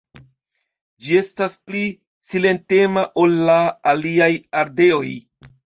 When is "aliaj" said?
3.95-4.33